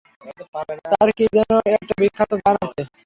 তার 0.91 1.09
কী 1.17 1.25
যেন 1.35 1.49
একটা 1.73 1.93
বিখ্যাত 2.01 2.31
গান 2.39 2.55
আছে? 2.65 2.81